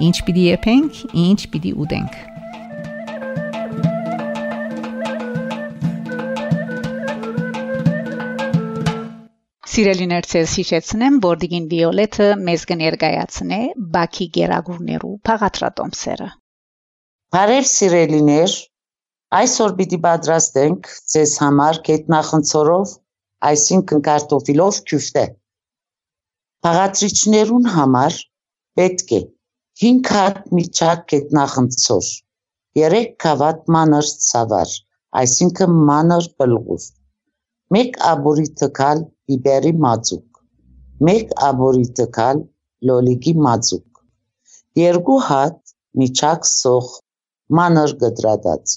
[0.00, 2.14] Ինչ պիտի եփենք, ինչ պիտի ուտենք։
[9.70, 13.58] Սիրելիներ, ցես հիշեցնեմ, որ Դիգին Վիոլետը մեզ կներկայացնե
[13.96, 16.28] Բաքի Գերագուրներու փաղատրատոմսերը։
[17.36, 18.54] Բարև սիրելիներ,
[19.40, 22.94] այսօր պիտի պատրաստենք ցես համար կետնախնցորով,
[23.50, 25.26] այսինքն կարտոֆիլով քյուֆտե։
[26.64, 28.18] Փաղատրիչներուն համար
[28.80, 29.20] պետք է
[29.80, 32.08] 5 հատ միջակ կետնախնցոր,
[32.78, 34.74] 3 քավատ մանր ցավար,
[35.20, 36.84] այսինքն մանր բլղուր,
[37.78, 40.42] 1 աբորի թքալ բիբերի մածուկ,
[41.14, 42.44] 1 աբորի տկալ
[42.90, 44.04] լոլիկի մածուկ,
[44.82, 46.92] 2 հատ միջակ սոխ
[47.60, 48.76] մանր գդրադած,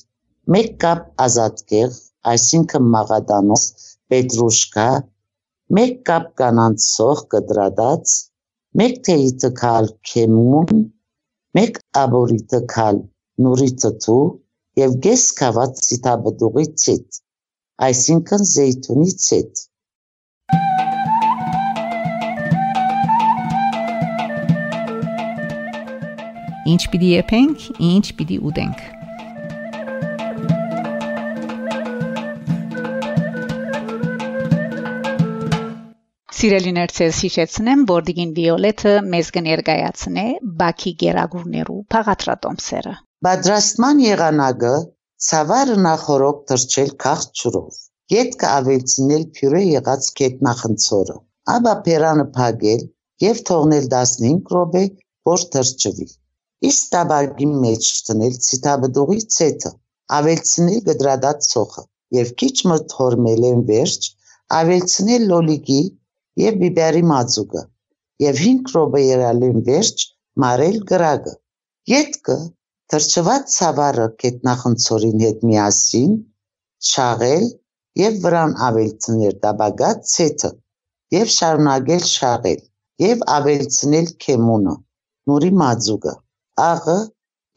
[0.61, 2.01] 1 կապ ազատ կեղ,
[2.35, 3.67] այսինքն մաղադանոց,
[4.07, 4.89] պետրուշկա,
[5.83, 8.19] 1 կապ կանանց սոխ գդրադած,
[8.87, 10.85] 1 թեյի տկալ քեմուն,
[11.61, 12.99] 1 աբորի տկալ
[13.45, 14.21] նուրի տտու
[14.81, 17.19] եւ գես կաված ցիտաբդուղի ցիտ,
[17.87, 19.61] այսինքն զեյթունի ցիտ
[26.73, 28.83] Ինչ պիտի եփենք, ինչ պիտի ուտենք։
[36.43, 40.23] Սիրելիներ, ցես հիշեցնեմ, որ Դիգին Վիոլետը մեզ կներկայացնե
[40.61, 42.95] Բաքի Գերագուրներու փաղատրատոմսերը։
[43.27, 44.71] Պատրաստման եղանակը
[45.27, 47.77] ցավարը նախորոք թրջել քաղց ջուրով։
[48.15, 51.17] Գետքը ավելցնել փյուրե եղած կետնախնցորը։
[51.55, 52.85] Աբա փերանը փագել
[53.27, 54.83] եւ թողնել 15 րոպե,
[55.31, 56.11] որ թրջվի
[56.73, 59.75] իսկ տաբարգի մեջ դնել ցիտաբդուղի ցետը,
[60.19, 61.87] ավելցնել գդրադած ցոխը
[62.19, 64.13] եւ քիչ մթորմելեն վերջ,
[64.59, 65.81] ավելցնել լոլիկի
[66.41, 67.63] եւ բիբերի մածուկը
[68.25, 70.05] եւ 5 րոպե երալեն վերջ
[70.43, 71.33] մարել գրագը։
[71.93, 72.37] Ետքը
[72.93, 76.13] թրջված ցավարը կետնախնցորին հետ միասին
[76.93, 77.45] շաղել
[78.03, 80.51] եւ վրան ավելցնել տաբագած ցետը
[81.17, 82.61] եւ շարունակել շաղել
[83.03, 84.75] եւ ավելցնել քեմունը,
[85.29, 86.13] նորի մածուկը
[86.63, 86.97] աղը,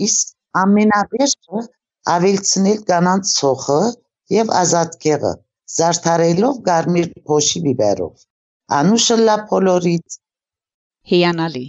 [0.07, 0.33] իսկ
[0.63, 1.63] ամենավերջը
[2.17, 3.81] ավելցնել կանանց ցոխը
[4.37, 5.33] եւ ազատկեղը,
[5.77, 8.15] զարդարելով կարմիր փոշի բիբերով։
[8.75, 10.15] Անուշլա փոլորից
[11.11, 11.67] հիանալի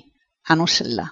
[0.53, 1.03] անուշլա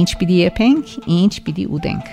[0.00, 2.08] Ինչ պիտի եփենք, ինչ պիտի ուտենք։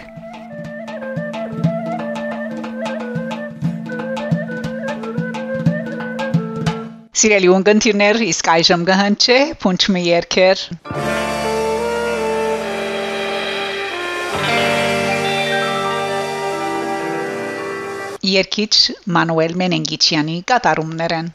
[7.22, 10.68] Սիրելի ունգընտիրներ, իսկ այժմ կհնչե փունչմի երկեր։
[18.28, 18.74] Երկիչ
[19.16, 21.28] Մանուել Մենենգիչյանի կատարումներն։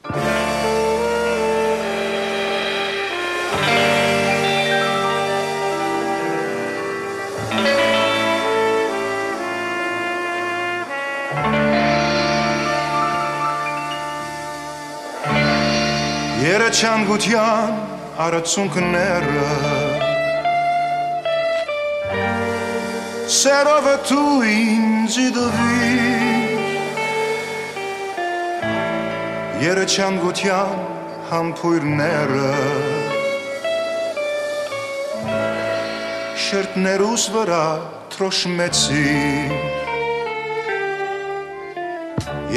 [16.42, 17.78] Երեչանգության
[18.26, 19.46] արցունքները
[23.38, 26.21] Սերովը դու ինձ դվիր
[29.62, 30.70] Երեչանգության
[31.30, 32.46] համբույրները
[36.44, 37.66] Շերտներուս վրա
[38.14, 39.52] թրոշմեցիր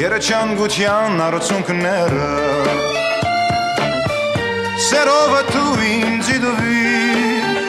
[0.00, 2.30] Երեչանգության արցունքները
[4.88, 7.62] սերովը դու ինձ դվիր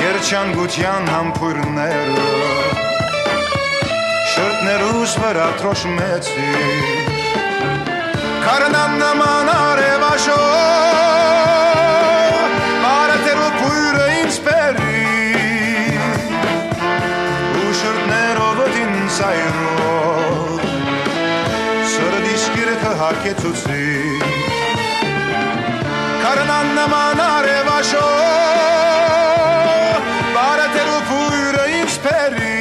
[0.00, 2.26] Երջանկության համբույրները
[4.34, 7.09] շրտներուս վրա թրոշմեցի
[8.50, 10.38] Կարնան նման արևաշոր
[12.82, 15.04] Բարետերու փույրը ինձ պերի
[17.60, 20.64] Ու շրտներով ինձ այրով
[21.92, 23.86] Սրդիս կիրքը հակեցուցի
[26.24, 28.02] Կարնան նման արևաշո
[30.40, 32.58] Բարետերու փույրը ինձ պերի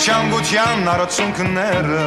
[0.00, 2.04] Երջանկության արցունքները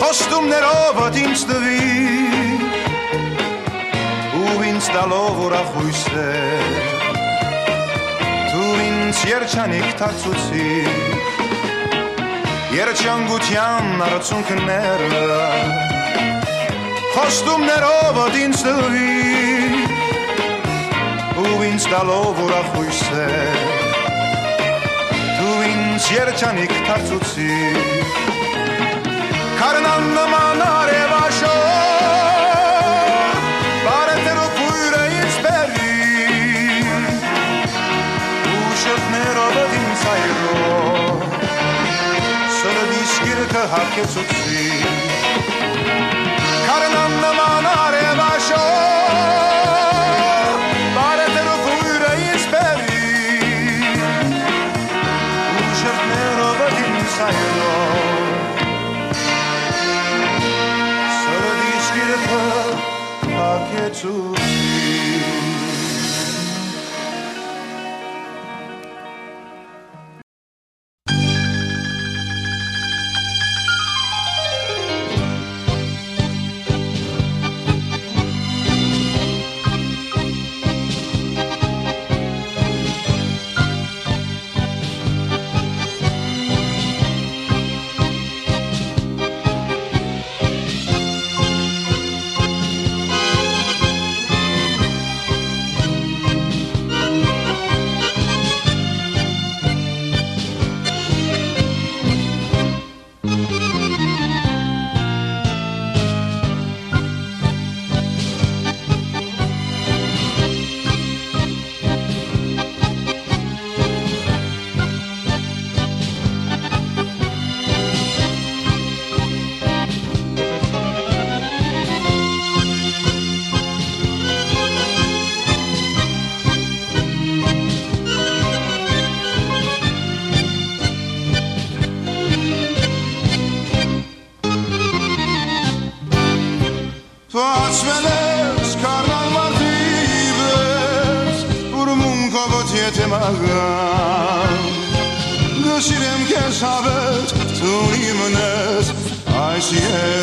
[0.00, 1.84] Խոստումներով ինձ տվի
[4.40, 6.74] ու ինձ տալով ուրախույսեր
[8.50, 10.66] Դու ինձ երջանիկ դարձուցի
[12.80, 15.24] Երջանկության արցունքները
[17.14, 19.16] Խոստումներով ինձ տվի
[21.46, 23.77] ու ինձ տալով ուրախույսեր ինձ
[26.08, 27.46] երջանիկ դարձուցի
[29.58, 31.50] Քարնան նման արևաշո
[33.84, 35.92] Բարետերո քույրը ինձ բերի
[38.54, 40.56] Ու շրտներով ինձ այրո
[42.60, 44.97] Սրդիս գիրկը հակեցուցի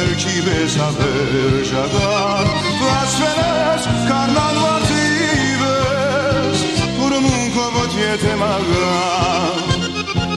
[0.06, 2.50] երկի բես հավեր ժագան
[2.82, 6.60] Վասվեն ես կարնան վարդիվես
[7.06, 9.58] Ուրմուն կովոտ եթե մաղան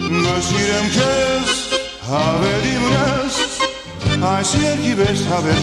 [0.08, 1.52] Գսիրեմ կեզ
[2.08, 3.34] հավերի մնես
[4.32, 5.62] Այս երկի բես հավեր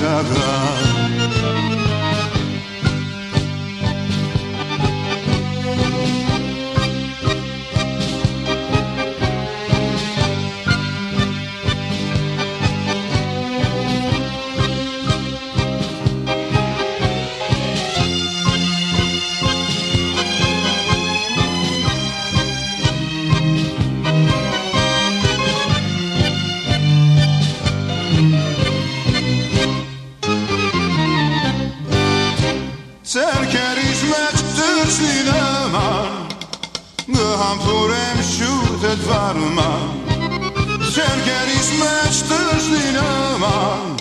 [41.80, 43.10] Meshtërsh një e në
[43.44, 43.96] manë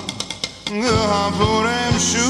[0.75, 2.28] Nga hapurem shu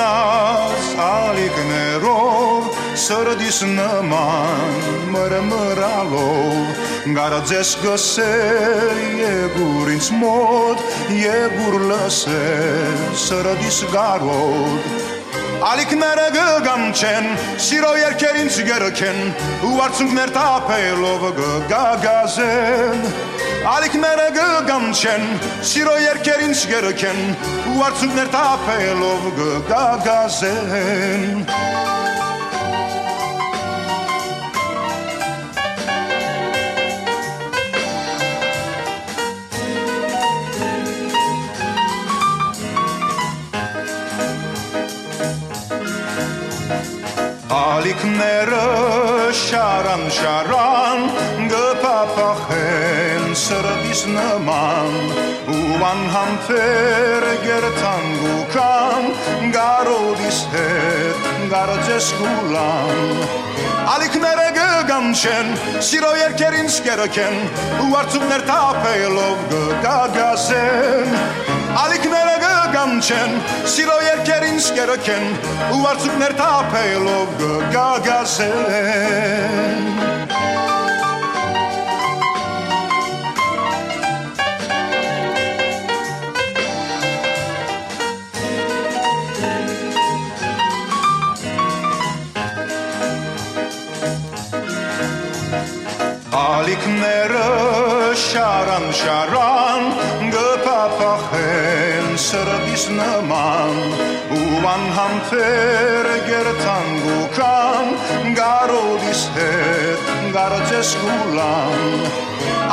[0.00, 2.62] nas ali gnerov,
[2.94, 4.74] srdis neman
[5.12, 6.66] mrmralov,
[7.16, 10.78] garadzes găser iegur în smod,
[11.24, 12.46] iegur lăse,
[13.26, 14.82] srdis garod,
[15.60, 17.26] Ալիքները գգանչեն,
[17.60, 19.18] սիրո երկեր ինձ գերքեն,
[19.68, 23.04] ու արցունքներ տապելով գգագազեն,
[23.68, 25.24] ալիքները գգամչեն
[25.68, 27.20] սիրո երկեր ինչ գերքեն
[27.74, 31.34] ու արցունքներ թափելով գգագազեն
[47.80, 48.64] ալիքները
[49.32, 51.04] շարան շարան
[51.48, 54.98] գփափախեն սրդիս նման
[55.54, 59.08] ու անհամբեր գերտան գուքան
[59.56, 63.24] գարոդիս հետ գարաձես կուլան
[63.94, 65.50] ալիքները գգամչեն
[65.88, 67.40] սիրո երկերին սկերքեն
[67.86, 71.16] ու արցունքներ թափելով գգագասեն
[71.86, 72.40] ալիքները
[72.90, 73.34] գգամչեն
[73.70, 75.26] սիրո երկերին սկերքեն
[75.76, 78.90] ու արցունքներ թափելով գգագասեն
[96.40, 97.46] ալիքները
[98.26, 99.39] շարան շարան գփափախեն
[103.00, 103.76] սրդիս նման
[104.36, 107.86] ու անհամբեր գերտան գուքան
[108.36, 110.00] գարոդիս հետ
[110.34, 111.80] գարաձես գուլան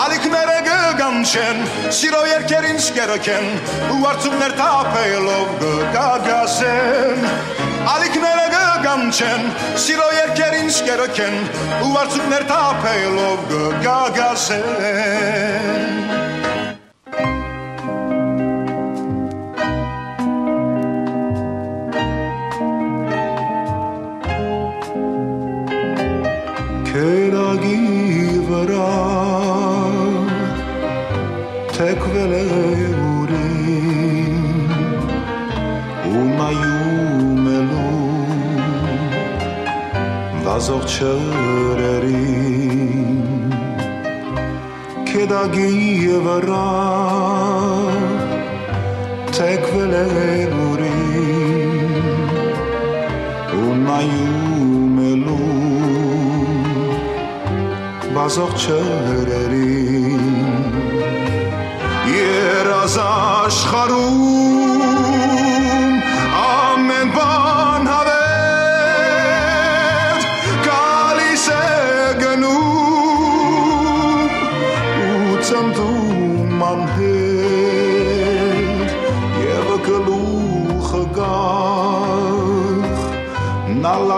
[0.04, 1.58] ալիքները գգամչեն
[2.00, 3.48] սիրո երկերին սկերքեն
[3.96, 7.20] ու արցունքներ թափելով գգագասեն
[7.96, 9.44] ալիքները գգամչեն
[9.88, 11.36] սիրո երկերին սկերքեն
[11.88, 15.08] ու արցունքներ թափելով գգագասեն
[16.08, 16.27] Քերագի
[40.68, 42.28] azok çöreri
[45.06, 46.68] kedagi giyevara
[49.38, 50.92] Tek vele muri
[53.68, 55.40] Una yumelu
[58.16, 60.18] Bazok çöreri
[62.12, 64.67] Yer az aşkarun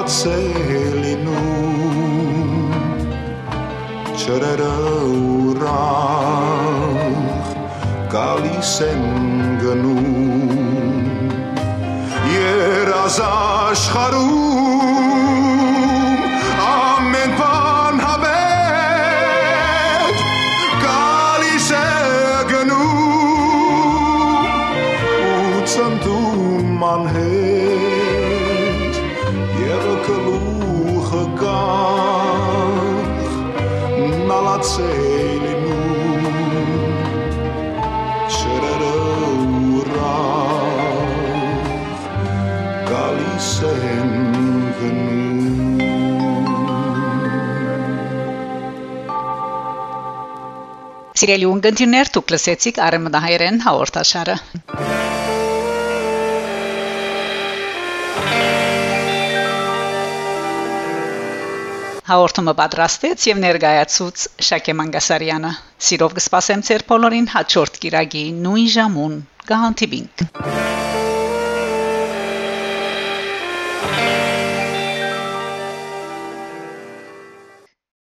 [0.10, 2.72] նալացել լինում
[4.18, 4.70] չրերը
[5.50, 6.88] ուրախ
[8.14, 9.06] գալիս են
[9.62, 11.06] գնում
[12.34, 14.79] երազ աշխարում
[51.20, 54.36] Սիրելի ունգընտիրներ, դուք լսեցիք Արեմնահայերեն հաղորդաշարը։
[62.10, 65.54] Հաղորդումը պատրաստեց եւ ներկայացուց Շակե Մանգասարյանը։
[65.90, 70.30] Սիրով կսպասեմ ձեր բոլորին հաջորդ կիրագի նույն ժամուն։ Կհանդիպինք։